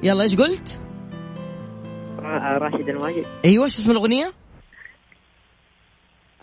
يلا 0.04 0.24
إيش 0.24 0.36
قلت؟ 0.36 0.80
را- 2.20 2.58
راشد 2.58 2.90
الماجد 2.90 3.26
أيوة 3.46 3.66
إيش 3.66 3.78
اسم 3.78 3.92
الأغنية؟ 3.92 4.34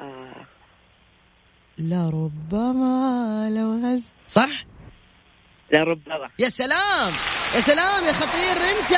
آه، 0.00 0.46
لربما 1.78 3.50
لو 3.56 3.88
هز 3.88 4.02
صح؟ 4.28 4.64
لا 5.72 5.78
ربما. 5.78 6.28
يا 6.38 6.48
سلام! 6.48 7.12
يا 7.54 7.60
سلام 7.60 8.04
يا 8.06 8.12
خطير 8.12 8.56
أنت! 8.70 8.90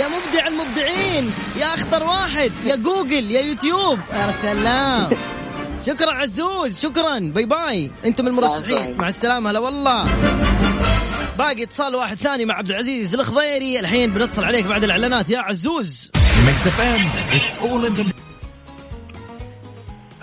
يا 0.00 0.06
مبدع 0.08 0.46
المبدعين! 0.48 1.30
يا 1.56 1.66
أخطر 1.66 2.02
واحد! 2.06 2.52
يا 2.66 2.76
جوجل 2.76 3.30
يا 3.30 3.40
يوتيوب! 3.40 3.98
يا 4.12 4.32
سلام! 4.42 5.10
شكرا 5.86 6.12
عزوز 6.12 6.80
شكرا. 6.80 7.18
باي 7.18 7.44
باي. 7.44 7.90
أنتم 8.04 8.26
المرشحين. 8.26 8.96
مع 8.96 9.08
السلامة. 9.08 9.50
هلا 9.50 9.58
والله. 9.58 10.04
باقي 11.38 11.62
اتصال 11.62 11.94
واحد 11.94 12.16
ثاني 12.16 12.44
مع 12.44 12.54
عبد 12.54 12.70
العزيز 12.70 13.14
الخضيري. 13.14 13.80
الحين 13.80 14.10
بنتصل 14.10 14.44
عليك 14.44 14.66
بعد 14.66 14.84
الإعلانات. 14.84 15.30
يا 15.30 15.38
عزوز. 15.38 16.10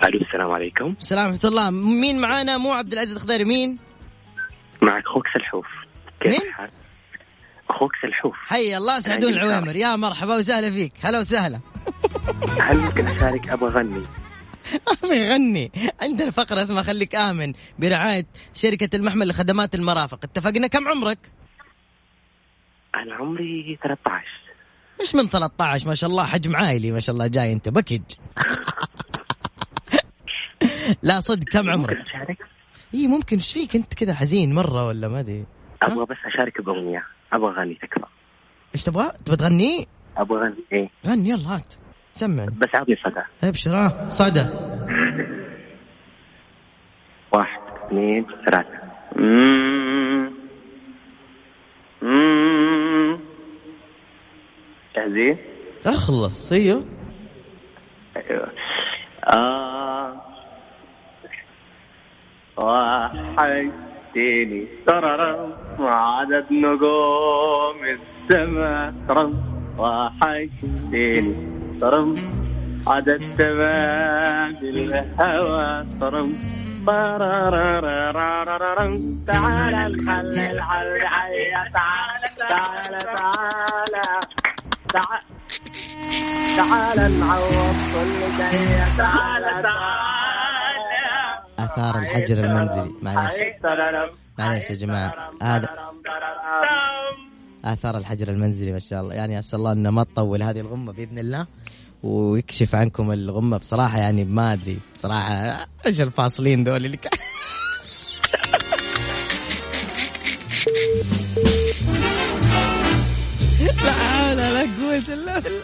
ألو 0.04 0.20
السلام 0.20 0.50
عليكم. 0.50 0.94
السلام 1.00 1.26
ورحمة 1.26 1.48
الله. 1.48 1.70
مين 1.70 2.20
معانا؟ 2.20 2.56
مو 2.56 2.72
عبد 2.72 2.92
العزيز 2.92 3.16
الخضيري 3.16 3.44
مين؟ 3.44 3.78
معك 4.82 5.02
أخوك 5.06 5.24
سلحوف. 5.34 5.66
كيف 6.20 6.32
مين؟ 6.32 6.52
أخوك 7.70 7.92
سلحوف. 8.02 8.34
حي 8.46 8.76
الله 8.76 9.00
سعدون 9.00 9.34
عندي 9.34 9.46
العويمر 9.46 9.76
يا 9.76 9.96
مرحبا 9.96 10.36
وسهلا 10.36 10.70
فيك. 10.70 10.92
هلا 11.02 11.20
وسهلا. 11.20 11.60
هل 12.60 12.76
ممكن 12.76 13.06
أشارك 13.06 13.48
أبغى 13.48 13.68
اغني؟ 13.68 14.02
يغني 15.04 15.72
عندنا 16.02 16.30
فقرة 16.30 16.62
اسمها 16.62 16.82
خليك 16.82 17.14
آمن 17.14 17.52
برعاية 17.78 18.26
شركة 18.54 18.96
المحمل 18.96 19.28
لخدمات 19.28 19.74
المرافق. 19.74 20.18
اتفقنا؟ 20.24 20.66
كم 20.66 20.88
عمرك؟ 20.88 21.18
أنا 22.94 23.14
عمري 23.14 23.78
13 23.82 24.24
مش 25.02 25.14
من 25.14 25.28
13 25.28 25.88
ما 25.88 25.94
شاء 25.94 26.10
الله. 26.10 26.24
حجم 26.24 26.56
عائلي 26.56 26.92
ما 26.92 27.00
شاء 27.00 27.14
الله. 27.14 27.26
جاي 27.26 27.52
أنت 27.52 27.68
بكج. 27.68 28.02
لا 31.02 31.20
صدق 31.20 31.44
كم 31.52 31.70
عمرك؟ 31.70 31.98
إي 32.94 33.06
ممكن. 33.06 33.36
إيش 33.36 33.52
فيك؟ 33.52 33.76
أنت 33.76 33.94
كذا 33.94 34.14
حزين 34.14 34.54
مرة 34.54 34.86
ولا 34.86 35.08
ما 35.08 35.20
أدري؟ 35.20 35.44
أبغى 35.82 36.04
بس 36.04 36.16
أشارك 36.34 36.60
بأغنية. 36.60 37.06
أبغى 37.32 37.50
أغني 37.50 37.74
تكفى 37.74 38.06
إيش 38.74 38.84
تبغى؟ 38.84 39.12
تبغى 39.24 39.36
تغني؟ 39.36 39.88
أبغى 40.16 40.38
أغني 40.38 40.64
إيه. 40.72 40.90
غني 41.06 41.30
يلا 41.30 41.56
هات. 41.56 41.74
سمعني 42.16 42.50
بس 42.50 42.68
عطني 42.74 42.96
صدى. 42.96 43.48
ابشر 43.48 43.76
ها 43.76 44.08
صدى. 44.08 44.44
واحد 47.32 47.60
اثنين 47.86 48.26
ثلاثة. 48.46 48.76
جاهزين؟ 54.96 55.38
أخلص 55.86 56.52
أيوه. 56.52 56.84
أيوه. 58.16 58.52
آه. 59.36 60.22
وحشتني. 62.58 63.86
تررم 64.86 65.52
نجوم 66.50 67.80
السماء. 67.84 68.94
ترم 69.08 69.32
وحشتني. 69.78 71.55
طرم. 71.80 72.14
عاد 72.86 73.18
تبادل 73.38 74.94
الهوى 74.94 75.86
طرم. 76.00 76.28
تعال 79.26 79.74
الحل 79.74 80.38
الحل 80.38 81.06
حيا 81.06 81.70
تعال 81.74 82.22
تعال 82.48 82.98
تعال. 82.98 83.94
تعال. 86.56 87.20
نعوض 87.20 87.76
كل 87.94 88.18
شيء 88.38 88.96
تعال 88.98 89.44
تعال. 89.62 90.06
آثار 91.58 91.94
الحجر 91.98 92.36
المنزلي. 92.44 92.92
معليش. 93.02 93.34
معليش 94.38 94.70
يا 94.70 94.74
جماعة. 94.74 95.30
هذا 95.42 95.68
آثار 97.66 97.96
الحجر 97.96 98.28
المنزلي 98.28 98.72
ما 98.72 98.78
شاء 98.78 99.02
الله. 99.02 99.14
يعني 99.14 99.38
أسأل 99.38 99.58
الله 99.58 99.72
إنه 99.72 99.90
ما 99.90 100.04
تطول 100.04 100.42
هذه 100.42 100.60
الغمة 100.60 100.92
بإذن 100.92 101.18
الله 101.18 101.46
ويكشف 102.02 102.74
عنكم 102.74 103.12
الغمة. 103.12 103.58
بصراحة 103.58 103.98
يعني 103.98 104.24
ما 104.24 104.52
أدري. 104.52 104.78
بصراحة 104.94 105.66
إيش 105.86 106.00
الفاصلين 106.00 106.64
ذول 106.64 106.86
اللي 106.86 106.96
كان 106.96 107.12
لا 113.84 113.92
حول 113.92 114.36
ولا 114.36 114.60
قوة 114.60 115.14
إلا 115.14 115.38
بالله. 115.38 115.62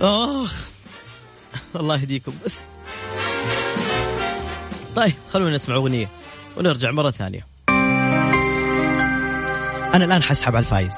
أخ 0.44 0.64
الله 1.76 2.00
يهديكم. 2.00 2.32
بس. 2.44 2.60
طيب 4.96 5.14
خلونا 5.30 5.54
نسمع 5.54 5.74
أغنية. 5.74 6.08
ونرجع 6.56 6.90
مرة 6.90 7.10
ثانية. 7.10 7.46
أنا 9.94 10.04
الآن 10.04 10.22
حسحب 10.22 10.56
على 10.56 10.62
الفايز. 10.64 10.94